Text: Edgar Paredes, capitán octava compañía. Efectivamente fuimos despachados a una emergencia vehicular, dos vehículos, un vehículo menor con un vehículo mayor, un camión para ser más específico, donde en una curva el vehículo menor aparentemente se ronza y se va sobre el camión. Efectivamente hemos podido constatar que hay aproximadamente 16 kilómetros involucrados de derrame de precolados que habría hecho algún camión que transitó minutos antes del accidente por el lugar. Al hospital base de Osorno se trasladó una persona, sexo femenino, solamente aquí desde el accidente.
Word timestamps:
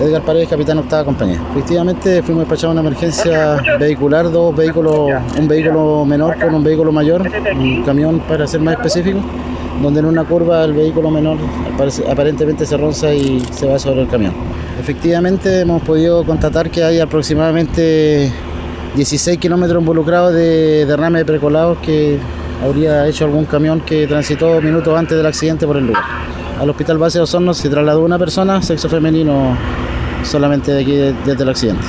Edgar 0.00 0.22
Paredes, 0.22 0.48
capitán 0.48 0.78
octava 0.78 1.04
compañía. 1.04 1.38
Efectivamente 1.50 2.22
fuimos 2.22 2.42
despachados 2.42 2.74
a 2.74 2.80
una 2.80 2.88
emergencia 2.88 3.62
vehicular, 3.78 4.30
dos 4.30 4.56
vehículos, 4.56 5.10
un 5.38 5.46
vehículo 5.46 6.06
menor 6.06 6.38
con 6.38 6.54
un 6.54 6.64
vehículo 6.64 6.90
mayor, 6.90 7.22
un 7.54 7.82
camión 7.82 8.20
para 8.20 8.46
ser 8.46 8.60
más 8.62 8.76
específico, 8.76 9.20
donde 9.82 10.00
en 10.00 10.06
una 10.06 10.24
curva 10.24 10.64
el 10.64 10.72
vehículo 10.72 11.10
menor 11.10 11.36
aparentemente 12.10 12.64
se 12.64 12.78
ronza 12.78 13.12
y 13.12 13.40
se 13.52 13.68
va 13.68 13.78
sobre 13.78 14.00
el 14.00 14.08
camión. 14.08 14.32
Efectivamente 14.80 15.60
hemos 15.60 15.82
podido 15.82 16.24
constatar 16.24 16.70
que 16.70 16.82
hay 16.82 16.98
aproximadamente 16.98 18.32
16 18.96 19.38
kilómetros 19.38 19.82
involucrados 19.82 20.32
de 20.32 20.86
derrame 20.86 21.18
de 21.18 21.24
precolados 21.26 21.76
que 21.78 22.18
habría 22.64 23.06
hecho 23.06 23.26
algún 23.26 23.44
camión 23.44 23.82
que 23.82 24.06
transitó 24.06 24.62
minutos 24.62 24.98
antes 24.98 25.14
del 25.14 25.26
accidente 25.26 25.66
por 25.66 25.76
el 25.76 25.88
lugar. 25.88 26.02
Al 26.58 26.68
hospital 26.68 26.98
base 26.98 27.18
de 27.18 27.22
Osorno 27.22 27.54
se 27.54 27.70
trasladó 27.70 28.02
una 28.04 28.18
persona, 28.18 28.60
sexo 28.60 28.88
femenino, 28.88 29.56
solamente 30.24 30.78
aquí 30.78 30.96
desde 31.24 31.42
el 31.42 31.48
accidente. 31.48 31.86